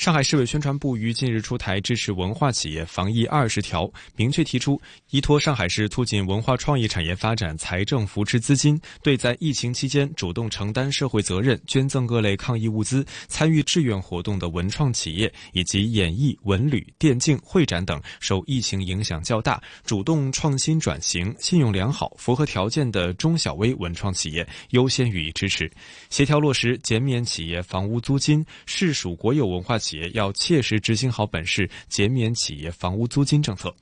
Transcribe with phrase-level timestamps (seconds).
[0.00, 4.80] 上海市委宣传部于近日出台支持文化企业防疫二十条，明确提出
[5.10, 25.70] 依托上海市促进文化创意产业发展财政扶持资金，对在疫情期间主动承担社会责任、捐赠各类抗疫物资、参与志愿活动的文创企业，以及演艺、文旅、电竞、会展等受疫情影响较大、主动创新转型、信用良好、符合条件的中小微文创企业优先予以支持，
[26.08, 29.89] 协调落实减免企业房屋租金，市属国有文化企。
[29.90, 33.74] 企业要切实执行好本市减免企业房屋租金政策。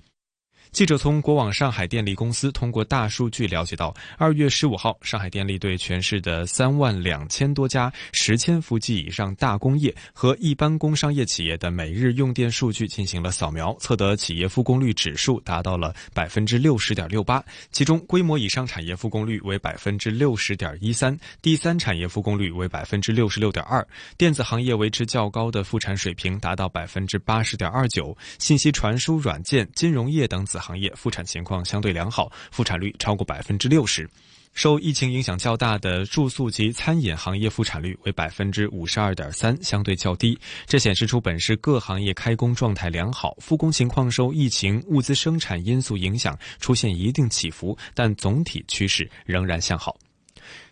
[0.71, 23.85] 记者从国网上海电力公司通过大数据了解到，二月十五号，上海电力对全市的三万两千多家十千伏级以上大工业和一般工商业企业的每日用电数据进行了扫描，测得企业复工率指数达到了百分之六十点六八，其中规模以上产业复工率为百分之六十点一三，第三产业复工率为百分之六十六点二，
[24.17, 30.58] 电子行业维持较高的复产水平，达到百分之八十点二九，信息传输软件、金融业等子。
[30.61, 34.09] 行业复产情况相对良好，复产率超过百分之六十。
[34.55, 40.37] 受疫情影响较大的住宿及餐饮行业复产率为百分之五十二点三，相对较低。
[40.67, 49.97] 这显示出本市各行业开工状态良好，复工情况受疫情、物资生产因素影响出现一定起伏，但总体趋势仍然向好。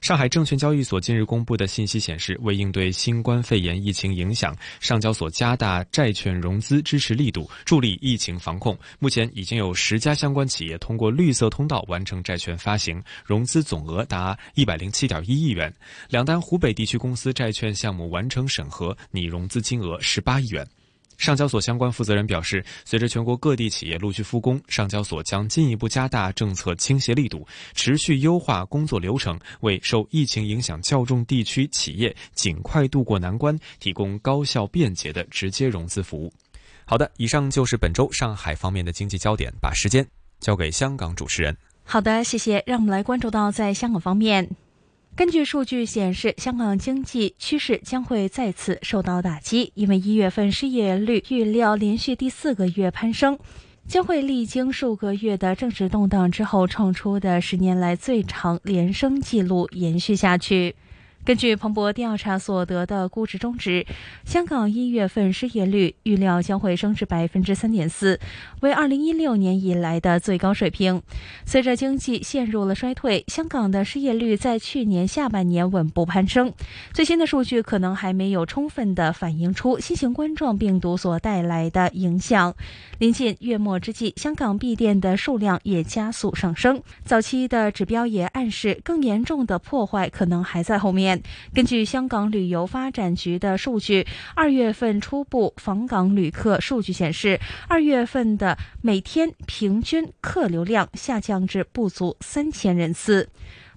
[0.01, 8.79] 上海证券交易所近日公布的信息显示，为应对新冠肺炎疫情影响，上交所加大债券融资支持力度，助力疫情防控。
[8.99, 15.73] 目前已经有十家相关企业通过绿色通道完成债券发行，融资总额达一百零七点一亿元。
[16.09, 20.67] 两单湖北地区公司债券项目完成审核，拟融资金额十八亿元。
[21.17, 36.33] 上交所相关负责人表示，随着全国各地企业陆续复工，上交所将进一步加大政策倾斜力度，持续优化工作流程，为受疫情影响较重地区企业尽快渡过难关提供高效便捷的直接融资服务。
[36.85, 40.07] 好的，以上就是本周上海方面的经济焦点，把时间
[40.39, 41.57] 交给香港主持人。
[41.83, 42.63] 好的，谢谢。
[42.67, 44.49] 让我们来关注到在香港方面。
[45.17, 53.39] 根据数据显示，香港经济趋势将会再次受到打击，因为一月份失业率预料连续第四个月攀升，
[53.89, 60.77] 将会历经数个月的政治动荡之后创出的十年来最长连升纪录延续下去。
[61.27, 63.85] 根据彭博调查所得的估值中值，
[64.25, 68.21] 香港一月份失业率预料将会升至百分之三点四，
[68.61, 71.03] 为二零一六年以来的最高水平。
[71.45, 76.55] 随着经济陷入了衰退，香港的失业率在去年下半年稳步攀升。
[76.93, 82.55] 最新的数据可能还没有充分的反映出新型冠状病毒所带来的影响。
[83.01, 91.16] 临近月末之际，香港闭店的数量也加速上升，早期的指标也暗示更严重的破坏可能还在后面。
[91.55, 103.29] 根据香港旅游发展局的数据，二月份初步访港旅客数据显示，二月份的每天平均客流量下降至不足三千人次。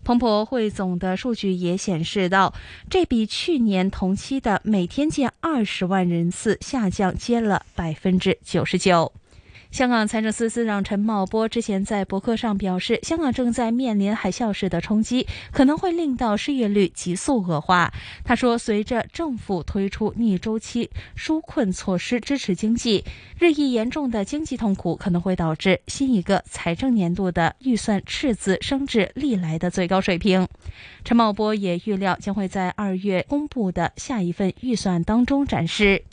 [0.02, 2.54] 彭博汇总的数据也显示到，
[2.90, 9.12] 这比去年同期的每天近二十万人次下降接了百分之九十九。
[9.72, 17.94] 香港财政司司长陈茂波之前在博客上表示，香港正在面临海啸式的冲击，可能会令到失业率急速恶化。
[18.26, 23.06] 他说，随着政府推出逆周期纾困措施支持经济，
[23.38, 30.48] 日益严重的经济痛苦可能会导致新一个财政年度的预算赤字升至历来的最高水平。
[31.06, 36.04] 陈茂波也预料将会在二月公布的下一份预算当中展示。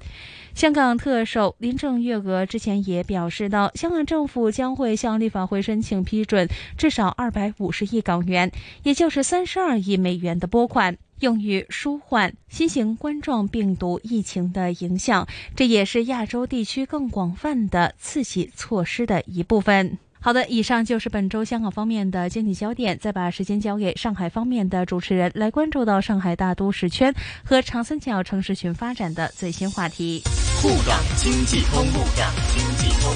[0.56, 6.48] 香港特首林郑月娥之前也表示到，香港政府将会向立法会申请批准
[6.78, 8.50] 至少二百五十亿港元，
[8.82, 19.98] 也就是三十二亿美元的拨款，用于舒缓新型冠状病毒疫情的影响，这也是亚洲地区更广泛的刺激措施的一部分。
[20.18, 22.98] 好的，以上就是本周香港方面的经济焦点。
[22.98, 27.14] 再把时间交给上海方面的主持人，来关注到上海大都市圈
[27.44, 30.22] 和长三角城市群发展的最新话题。
[30.62, 33.14] 沪港经济通，沪港经济通。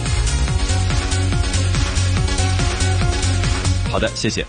[3.91, 4.47] 好的，谢谢。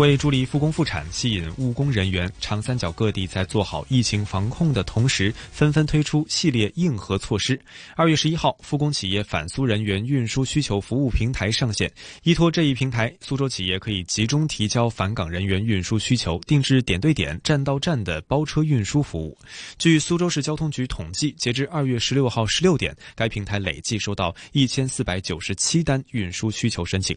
[0.00, 7.60] 为助力复工复产、吸引务工人员，长三角各地在做好疫情防控的同时，纷纷推出系列硬核措施。
[7.96, 11.92] 二月十一号，复工企业返苏人员运输需求服务平台上线。
[12.22, 19.36] 依托这一平台，苏州企业可以集中提交返岗人员运输需求，定制点对点、站到站的包车运输服务。
[19.76, 27.14] 据苏州市交通局统计，截至二月十六号十六点，该平台累计收到一千四百九十七单运输需求申请。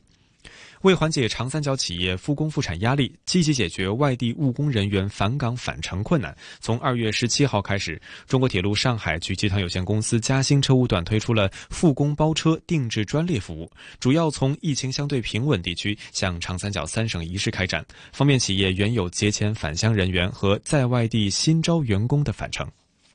[0.83, 22.69] 为缓解长三角企业复工复产压力，积极解决外地务工人员返岗返程困难，从二月十七号开始，中国铁路上海局集团有限公司嘉兴车务段推出了复工包车定制专列服务，主要从疫情相对平稳地区向长三角三省一市开展，方便企业原有节前返乡人员和在外地新招员工的返程。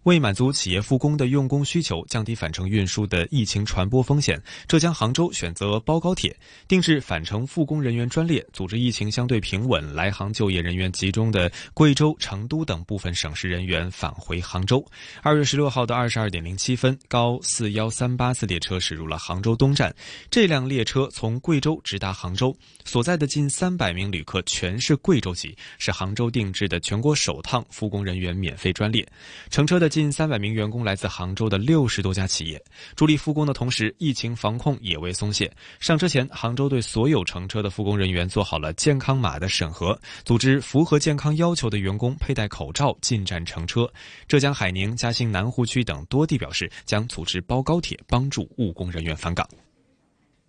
[0.09, 6.35] 为满足企业复工的用工需求，降低返程运输的疫情传播风险，浙江杭州选择包高铁，
[6.67, 14.83] 定制返程复工人员专列，组织疫情相对平稳、来杭就业人员集中的贵州、成都等部分省市人员返回杭州。
[15.21, 19.95] 二月十六号的二十二点零七分，高四幺三八次列车驶入了杭州东站。
[20.31, 22.57] 这辆列车从贵州直达杭州，
[22.87, 29.07] 所在的近三百名旅客全是贵州籍，是杭州定制的全国首趟复工人员免费专列。
[29.51, 29.98] 乘车的。
[29.99, 32.65] 近三百名员工来自杭州的六十多家企业，
[32.95, 35.53] 助力复工的同时，疫情防控也未松懈。
[35.81, 43.91] 上车前，杭州对所有乘车的复工人员做好了健康码的审核，组织符合健康要求的员工佩戴口罩进站乘车。
[44.29, 49.45] 浙江海宁、嘉兴南湖区等多地表示，将组织包高铁帮助务工人员返岗。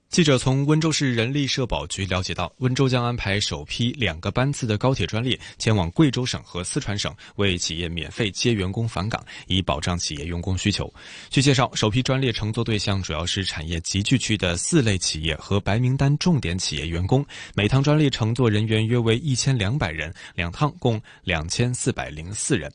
[0.10, 10.92] 记者从温州市人力社保局了解到，温州将安排首批两个班次的高铁专列前往贵州省和四川省，为企业免费接员工返岗，以保障企业用工需求。
[11.30, 17.24] 据介绍，首批专列乘坐对象主要是产业集聚区的四类企业和白名单重点企业员工，
[17.54, 22.74] 每趟专列乘坐人员约为一千两百人，两趟共两千四百零四人。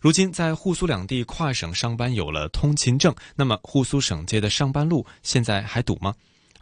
[0.00, 6.14] 如今，在沪苏两地跨省上班有了通勤证，那么沪苏省界的上班路现在还堵吗？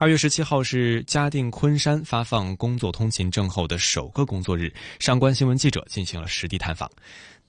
[0.02, 4.68] 二月十七号是嘉定昆山发放工作通勤证后的首个工作日，
[4.98, 6.90] 上官新闻记者进行了实地探访。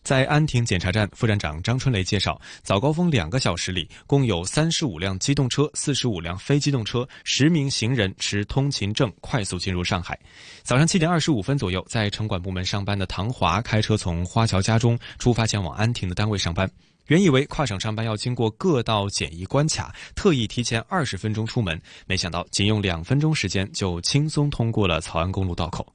[0.04, 10.16] 在安亭检查站，副站长张春雷介绍，早高峰两个小时里，共有三十五辆机动车、四十五辆非机动车、十名行人持通勤证快速进入上海。
[10.62, 16.70] 早上七点二十五分左右，在城管部门上班的唐华开车从花桥家中出发，前往安亭的单位上班。
[17.08, 25.86] 原以为跨省上班要经过各道检疫关卡，特意提前二十分钟出门，没想到仅用两分钟时间就轻松通过了曹安公路道口。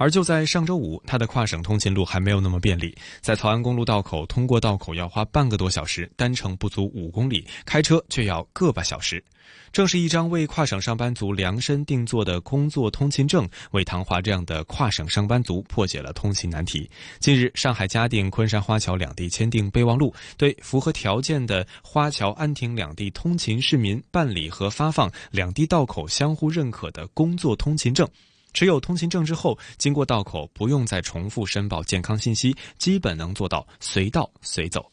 [0.00, 9.22] 而就在上周五，他的跨省通勤路还没有那么便利，在曹安公路道口通过道口要花半个多小时，单程不足五公里，开车却要个把小时。
[9.72, 16.88] 正是一张为跨省上班族量身定做的工作通勤证，为唐华这样的跨省上班族破解了通勤难题。
[17.18, 28.08] 近日，上海嘉定、昆山花桥两地签订备忘录，对符合条件的花桥、安亭两地通勤市民办理和发放两地道口相互认可的工作通勤证。
[28.52, 34.84] 持有通行证之后，经过道口不用再重复申报健康信息，基本能做到随到随走。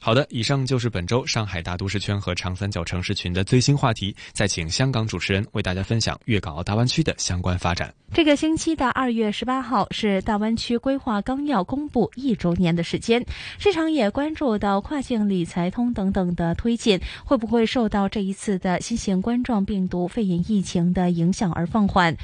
[0.00, 4.14] 好的，以上就是本周上海大都市圈和长三角城市群的最新话题。
[4.32, 7.92] 再请香港主持人为大家分享粤港澳大湾区的相关发展。
[8.14, 13.26] 这个星期的二月十八号是大湾区规划纲要公布一周年的时间，
[13.58, 22.16] 市场也关注到跨境理财通等等的推进会不会受到这一次的新型冠状病毒肺炎疫情的影响而放缓。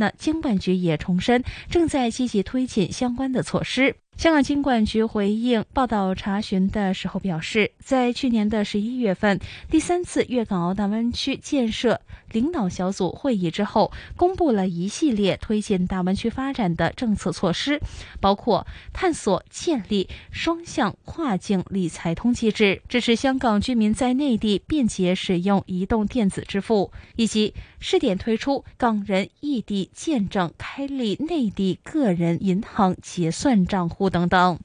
[0.00, 3.94] 那经管局也重申，正在积极推进相关的措施。
[4.16, 9.38] 香港经管局回应报道查询的时候表示，在去年的十一月份
[9.70, 12.00] 第三次粤港澳大湾区建设
[12.32, 17.80] 领导小组会议之后，公布了一系列推进大湾区发展的政策措施，
[18.20, 34.10] 包括探索建立双向跨境理财通机制，支持香港居民在内地便捷使用移动电子支付，以及试点推出港人异地见证开立内地个人银行结算账户。
[34.10, 34.58] 等等，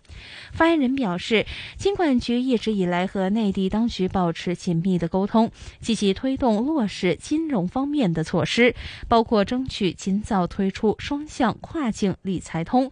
[0.51, 1.45] 发言人表示，
[1.77, 8.75] 金管局一直以来和内地当局保持紧密的沟通，积极推动落实金融方面的措施，
[9.07, 12.91] 包括争取尽早推出双向跨境理财通。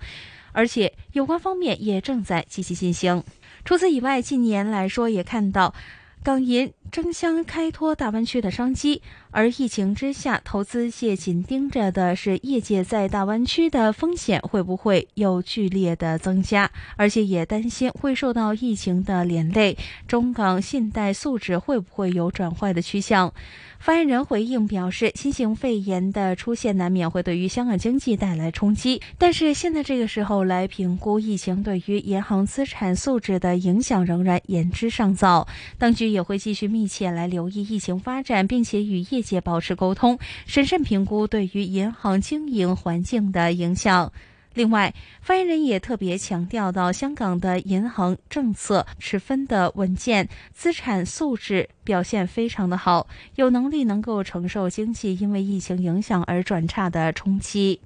[0.51, 3.23] 而且有关方面也正在积极进行。
[3.65, 5.73] 除此以外，近年来说也看到
[6.21, 9.01] 港银争相开拓大湾区的商机。
[9.33, 19.75] 而疫情之下，投资界紧盯着的是业界在大湾区的风险会不会有剧烈的增加，而且也担心会受到疫情的连累，
[20.07, 23.33] 中港信贷素质会不会有转坏的趋向。
[23.79, 35.45] 发言人回应表示，新型肺炎的出现难免会对于香港经济带来冲击，但是现在这个时候来评估疫情对于银行资产素质的影响仍然言之尚早。
[35.77, 44.11] 当局也会继续密切来留意疫情发展，并且与业界保持沟通，审慎评估对于银行经营环境的影响。
[44.55, 57.79] 另外，发言人也特别强调到，香港的银行政策十分的稳健，资产素质表现非常的好，有能力能够承受经济因为疫情影响而转差的冲击。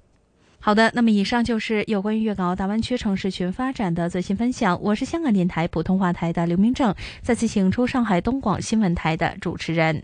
[0.59, 4.77] 好的，那么以上就是有关于粤港澳大湾区城市群发展的最新分享。
[4.81, 10.03] 我是香港电台普通话台的刘明正，再次请出上海东广新闻台的主持人。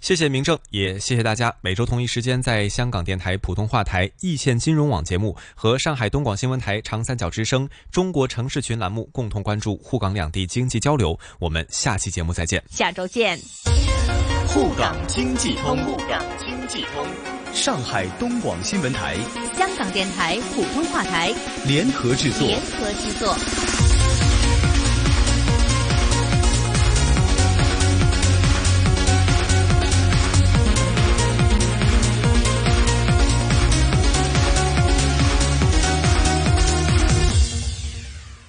[0.00, 1.54] 谢谢明正，也谢谢大家。
[1.60, 11.18] 每周同一时间，在香港电台普通话台易线金融网节目和上海东广新闻台长三角之声中国城市群栏目共同关注沪港两地经济交流。
[11.38, 13.38] 我们下期节目再见，下周见。
[14.48, 17.06] 沪港经济通，沪港经济通，
[17.52, 19.16] 上海东广新闻台、
[19.54, 21.30] 香港电台普通话台
[21.66, 23.79] 联合制作，联合制作。